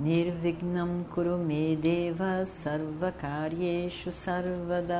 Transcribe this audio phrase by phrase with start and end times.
[0.00, 4.96] Nirvignam Kurume Deva Sarvakaryeshu Sarvada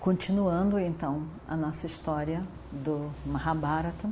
[0.00, 4.10] Continuando então a nossa história do Mahabharata,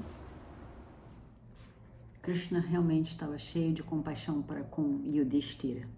[2.21, 5.88] Krishna realmente estava cheio de compaixão para com Yudhishthira.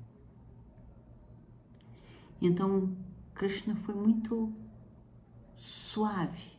[2.40, 2.96] Então,
[3.34, 4.52] Krishna foi muito
[5.56, 6.52] suave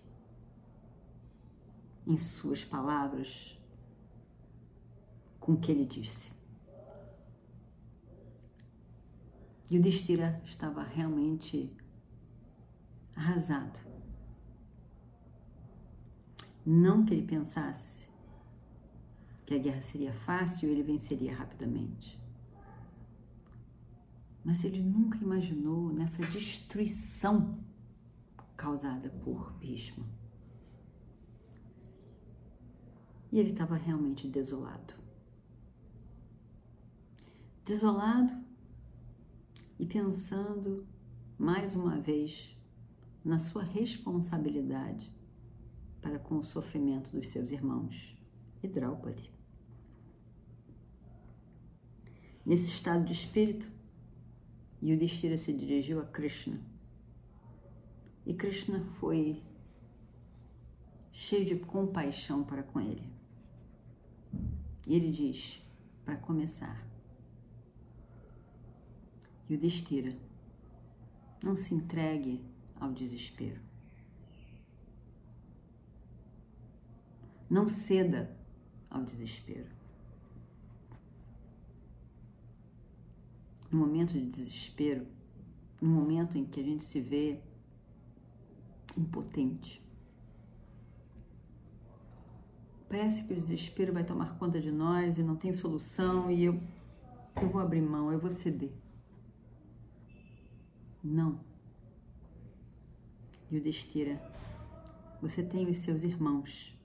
[2.05, 3.55] em suas palavras
[5.45, 6.34] com o que ele disse.
[9.72, 11.72] Yudhishthira estava realmente
[13.16, 13.78] arrasado.
[16.66, 18.09] Não que ele pensasse
[19.45, 22.20] que a guerra seria fácil e ele venceria rapidamente.
[24.44, 27.59] Mas ele nunca imaginou nessa destruição
[28.58, 30.05] causada por Bhishma.
[33.31, 35.05] E ele estava realmente desolado.
[37.66, 38.31] Desolado
[39.80, 40.85] e pensando
[41.35, 42.55] mais uma vez
[43.23, 45.11] na sua responsabilidade
[45.99, 48.16] para com o sofrimento dos seus irmãos
[48.61, 49.31] e Draupadi.
[52.45, 53.67] Nesse estado de espírito,
[54.80, 56.61] Yudhishthira se dirigiu a Krishna.
[58.27, 59.41] E Krishna foi
[61.11, 63.09] cheio de compaixão para com ele.
[64.86, 65.59] E ele diz,
[66.05, 66.93] para começar,
[69.50, 70.18] Yudhishthira,
[71.44, 72.44] não se entregue
[72.80, 73.61] ao desespero.
[77.48, 78.36] Não ceda
[78.89, 79.70] ao desespero.
[83.72, 85.05] No momento de desespero,
[85.80, 87.39] no momento em que a gente se vê
[88.98, 89.80] impotente,
[92.89, 96.60] parece que o desespero vai tomar conta de nós e não tem solução e eu,
[97.39, 98.72] eu vou abrir mão, eu vou ceder.
[101.05, 101.39] Não.
[103.52, 104.20] Yudhishthira,
[105.21, 106.76] você tem os seus irmãos,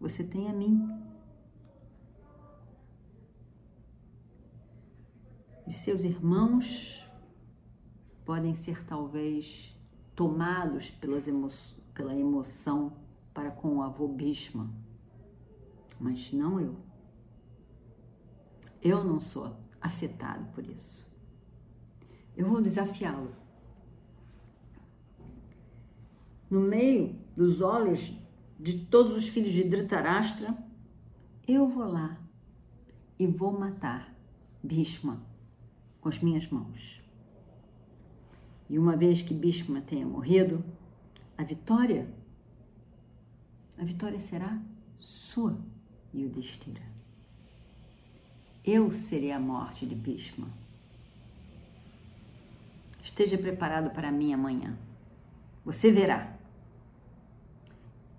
[0.00, 0.88] você tem a mim.
[5.66, 7.04] Os seus irmãos
[8.24, 9.76] podem ser talvez
[10.14, 11.48] tomados pelas emo
[11.92, 12.96] pela emoção
[13.34, 14.72] para com o avô Bhishma,
[15.98, 16.76] mas não eu.
[18.80, 21.05] Eu não sou afetado por isso.
[22.36, 23.32] Eu vou desafiá-lo
[26.50, 28.12] no meio dos olhos
[28.58, 30.56] de todos os filhos de Dhritarashtra,
[31.46, 32.18] eu vou lá
[33.18, 34.14] e vou matar
[34.62, 35.20] Bhishma
[36.00, 37.02] com as minhas mãos.
[38.68, 40.64] E uma vez que Bhishma tenha morrido,
[41.36, 42.08] a vitória,
[43.78, 44.60] a vitória será
[44.98, 45.56] sua,
[46.14, 46.82] Yudhishthira.
[48.64, 50.48] Eu serei a morte de Bhishma.
[53.06, 54.76] Esteja preparado para mim amanhã.
[55.64, 56.36] Você verá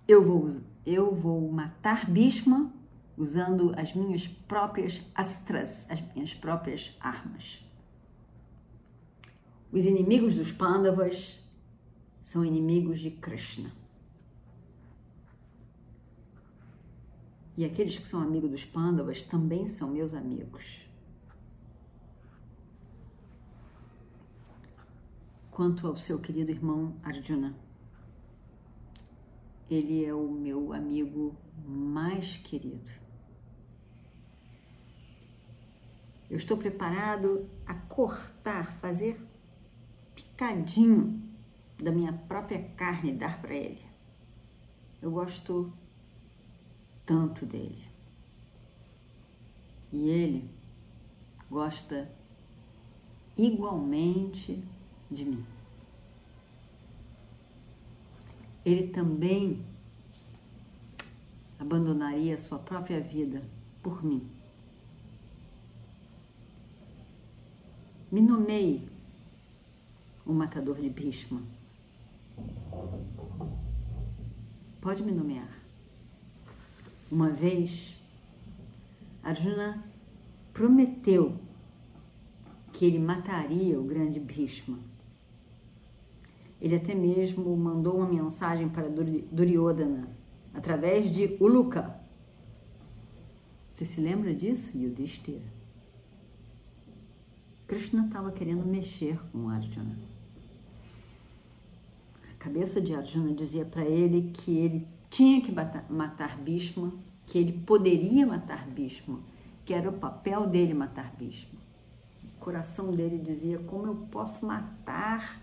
[0.08, 0.50] eu vou,
[0.86, 2.72] eu vou matar Bhishma
[3.18, 7.62] usando as minhas próprias astras, as minhas próprias armas.
[9.70, 11.38] Os inimigos dos Pandavas
[12.24, 13.72] são inimigos de Krishna.
[17.58, 20.87] E aqueles que são amigos dos Pandavas também são meus amigos.
[25.58, 27.58] Quanto ao seu querido irmão Arjuna,
[29.68, 31.36] ele é o meu amigo
[31.66, 32.92] mais querido.
[36.30, 39.20] Eu estou preparado a cortar, fazer
[40.14, 41.28] picadinho
[41.82, 43.82] da minha própria carne e dar para ele.
[45.02, 45.74] Eu gosto
[47.04, 47.84] tanto dele.
[49.92, 50.52] E ele
[51.50, 52.12] gosta
[53.36, 54.64] igualmente
[55.10, 55.46] de mim
[58.68, 59.64] ele também
[61.58, 63.42] abandonaria a sua própria vida
[63.82, 64.30] por mim.
[68.12, 68.90] Me nomeie
[70.26, 71.42] o matador de Bhishma.
[74.82, 75.62] Pode me nomear.
[77.10, 77.96] Uma vez,
[79.24, 79.82] Arjuna
[80.52, 81.40] prometeu
[82.74, 84.78] que ele mataria o grande Bhishma.
[86.62, 90.08] Ele até mesmo mandou uma mensagem para Duryodhana
[90.54, 91.96] através de Uluka.
[93.74, 95.58] Você se lembra disso, Yudhishthira?
[97.68, 99.96] Krishna estava querendo mexer com Arjuna.
[102.32, 106.94] A cabeça de Arjuna dizia para ele que ele tinha que matar Bhishma,
[107.26, 109.20] que ele poderia matar Bhishma,
[109.66, 111.60] que era o papel dele matar Bhishma.
[112.24, 115.42] O coração dele dizia: como eu posso matar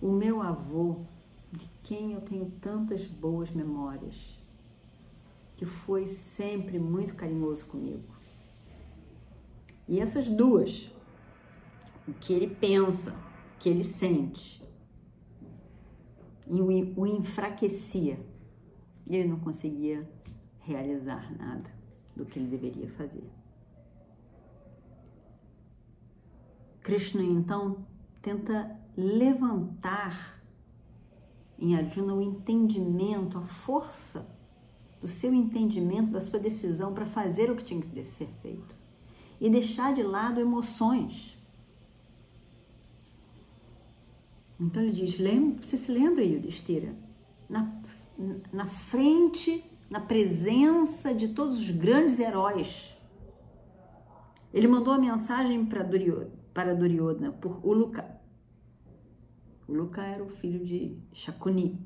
[0.00, 1.04] o meu avô,
[1.52, 4.14] de quem eu tenho tantas boas memórias,
[5.56, 8.04] que foi sempre muito carinhoso comigo.
[9.88, 10.90] E essas duas,
[12.06, 14.62] o que ele pensa, o que ele sente,
[16.46, 18.18] o enfraquecia.
[19.06, 20.08] Ele não conseguia
[20.60, 21.70] realizar nada
[22.14, 23.24] do que ele deveria fazer.
[26.82, 27.86] Krishna então
[28.22, 30.42] tenta levantar
[31.56, 34.26] em Arjuna o entendimento, a força
[35.00, 38.74] do seu entendimento, da sua decisão para fazer o que tinha que ser feito
[39.40, 41.38] e deixar de lado emoções.
[44.58, 45.16] Então ele diz:
[45.60, 46.92] você se lembra, Yudhishthira?
[47.48, 47.80] Na,
[48.52, 52.92] na frente, na presença de todos os grandes heróis.
[54.52, 58.17] Ele mandou a mensagem para Duryodhana, para Duryodhana por Uluka.
[59.68, 61.78] Uluka era o filho de Shakuni,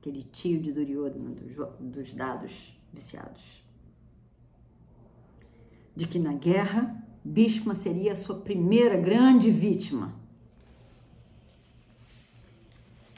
[0.00, 3.40] aquele tio de Duryodhana, dos, dos dados viciados.
[5.94, 10.12] De que na guerra, Bhishma seria a sua primeira grande vítima.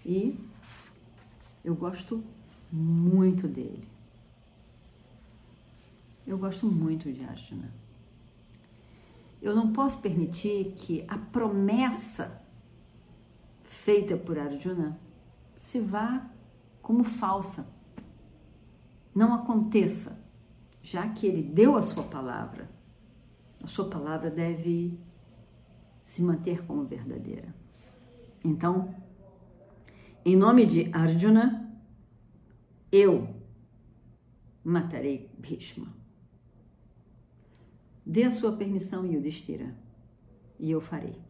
[0.05, 0.39] E
[1.65, 2.23] eu gosto
[2.71, 3.89] muito dele.
[6.27, 7.73] Eu gosto muito de Arjuna.
[9.41, 12.40] Eu não posso permitir que a promessa
[13.85, 14.99] feita por Arjuna
[15.57, 16.31] se vá
[16.83, 17.67] como falsa.
[19.15, 20.19] Não aconteça,
[20.83, 22.71] já que ele deu a sua palavra.
[23.63, 24.99] A sua palavra deve
[26.03, 27.55] se manter como verdadeira.
[28.45, 28.95] Então,
[30.25, 31.71] em nome de Arjuna,
[32.93, 33.29] eu
[34.63, 35.89] matarei Bhishma.
[38.05, 39.75] Dê a sua permissão, Yudhishthira,
[40.59, 41.21] e eu farei.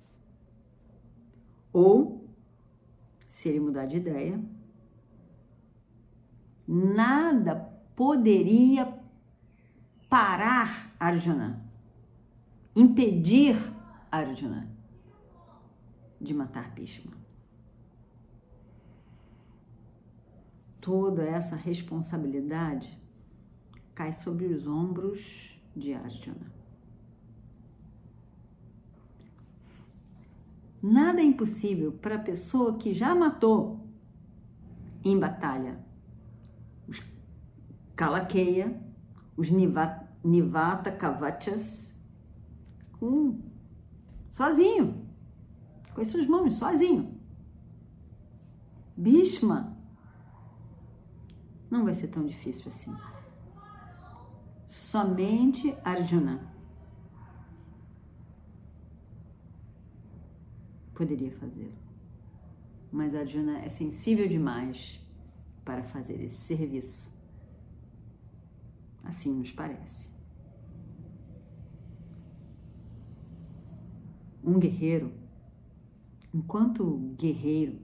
[1.72, 2.19] Ou,
[3.30, 4.38] se ele mudar de ideia,
[6.68, 7.56] nada
[7.96, 8.94] poderia
[10.10, 11.64] parar Arjuna,
[12.76, 13.56] impedir
[14.12, 14.68] Arjuna
[16.20, 17.20] de matar Bhishma.
[20.80, 22.98] toda essa responsabilidade
[23.94, 25.20] cai sobre os ombros
[25.76, 26.59] de Arjuna.
[30.82, 33.86] Nada é impossível para a pessoa que já matou
[35.04, 35.78] em batalha
[36.88, 37.02] os
[37.94, 38.80] Kalakeya,
[39.36, 41.94] os Nivata Kavachas,
[44.30, 45.06] sozinho,
[45.94, 47.20] com as suas mãos, sozinho.
[48.96, 49.76] Bhishma
[51.70, 52.94] não vai ser tão difícil assim.
[54.66, 56.40] Somente Arjuna
[61.00, 61.72] poderia fazer.
[62.92, 65.00] Mas Arjuna é sensível demais
[65.64, 67.10] para fazer esse serviço.
[69.02, 70.06] Assim nos parece.
[74.44, 75.10] Um guerreiro,
[76.34, 77.80] enquanto guerreiro,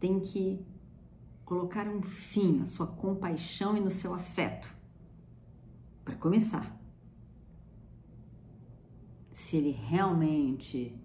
[0.00, 0.66] tem que
[1.44, 4.68] colocar um fim na sua compaixão e no seu afeto.
[6.04, 6.76] Para começar,
[9.34, 10.96] se ele realmente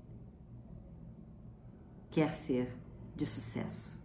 [2.12, 2.77] quer ser
[3.15, 3.98] de sucesso.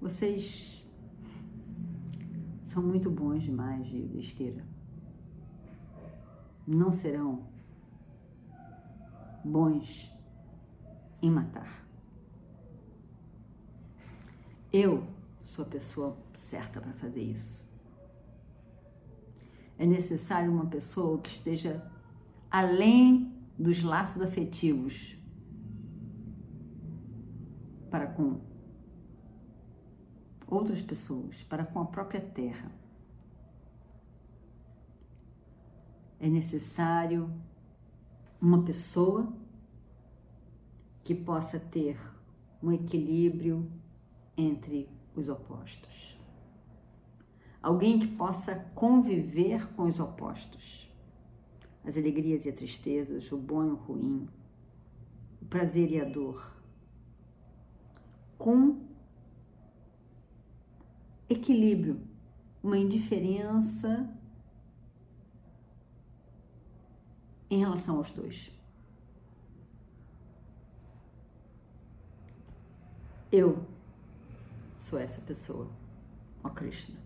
[0.00, 0.86] Vocês
[2.64, 4.62] são muito bons demais de esteira.
[6.66, 7.46] Não serão
[9.42, 10.12] bons
[11.22, 11.86] em matar.
[14.70, 15.06] Eu
[15.42, 17.65] sou a pessoa certa para fazer isso.
[19.78, 21.84] É necessário uma pessoa que esteja
[22.50, 25.16] além dos laços afetivos
[27.90, 28.40] para com
[30.46, 32.70] outras pessoas, para com a própria terra.
[36.18, 37.30] É necessário
[38.40, 39.32] uma pessoa
[41.04, 41.98] que possa ter
[42.62, 43.70] um equilíbrio
[44.36, 46.15] entre os opostos.
[47.62, 50.90] Alguém que possa conviver com os opostos,
[51.84, 54.28] as alegrias e as tristezas, o bom e o ruim,
[55.40, 56.56] o prazer e a dor,
[58.38, 58.80] com
[61.28, 62.00] equilíbrio,
[62.62, 64.12] uma indiferença
[67.48, 68.50] em relação aos dois.
[73.30, 73.64] Eu
[74.78, 75.68] sou essa pessoa,
[76.42, 77.05] ó Krishna.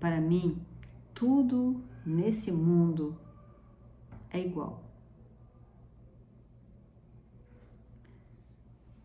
[0.00, 0.58] Para mim,
[1.14, 3.20] tudo nesse mundo
[4.30, 4.82] é igual.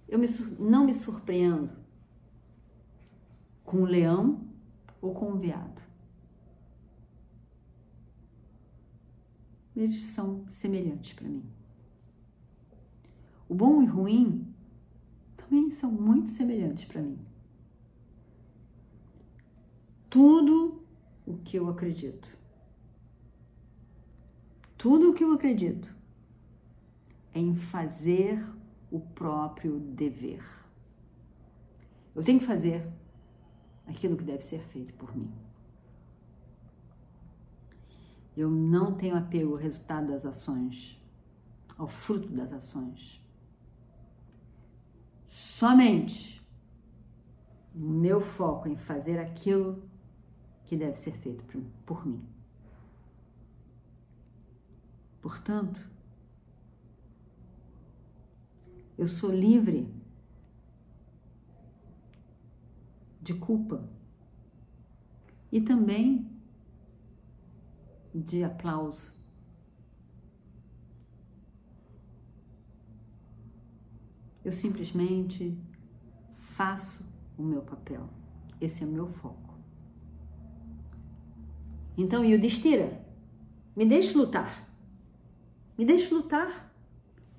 [0.07, 1.69] Eu me, não me surpreendo
[3.65, 4.47] com o leão
[5.01, 5.81] ou com o veado.
[9.75, 11.43] Eles são semelhantes para mim.
[13.49, 14.47] O bom e ruim
[15.35, 17.19] também são muito semelhantes para mim.
[20.09, 20.84] Tudo
[21.25, 22.27] o que eu acredito,
[24.77, 25.93] tudo o que eu acredito
[27.33, 28.45] é em fazer
[28.91, 30.43] o próprio dever.
[32.13, 32.87] Eu tenho que fazer
[33.87, 35.31] aquilo que deve ser feito por mim.
[38.35, 41.01] Eu não tenho apego ao resultado das ações,
[41.77, 43.21] ao fruto das ações.
[45.27, 46.45] Somente
[47.73, 49.83] o meu foco em fazer aquilo
[50.65, 52.23] que deve ser feito por mim.
[55.21, 55.79] Portanto,
[58.97, 59.87] eu sou livre
[63.21, 63.83] de culpa
[65.51, 66.29] e também
[68.13, 69.13] de aplauso.
[74.43, 75.57] Eu simplesmente
[76.37, 77.03] faço
[77.37, 78.07] o meu papel.
[78.61, 79.54] Esse é o meu foco.
[81.97, 83.01] Então, Yudhishthira,
[83.75, 84.67] me deixe lutar.
[85.77, 86.73] Me deixe lutar.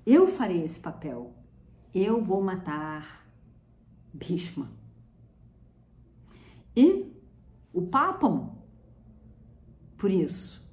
[0.05, 1.33] Eu farei esse papel.
[1.93, 3.27] Eu vou matar
[4.13, 4.69] Bhishma.
[6.75, 7.11] E
[7.73, 8.51] o Papam,
[9.97, 10.63] por isso,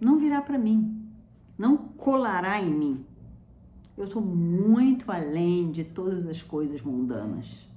[0.00, 1.10] não virá para mim,
[1.58, 3.06] não colará em mim.
[3.96, 7.68] Eu estou muito além de todas as coisas mundanas.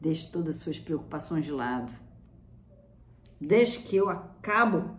[0.00, 1.92] Deixe todas as suas preocupações de lado.
[3.40, 4.96] Desde que eu acabo,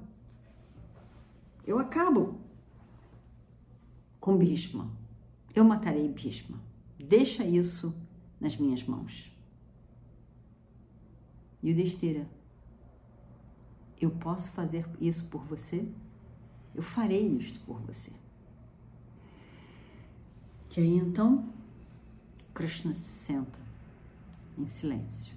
[1.65, 2.39] eu acabo
[4.19, 4.91] com Bhishma.
[5.55, 6.59] Eu matarei Bhishma.
[6.99, 7.95] Deixa isso
[8.39, 9.31] nas minhas mãos.
[11.63, 12.27] E o Desteira,
[13.99, 15.87] eu posso fazer isso por você?
[16.75, 18.11] Eu farei isto por você.
[20.75, 21.51] E aí então,
[22.53, 23.57] Krishna se senta
[24.55, 25.36] em silêncio.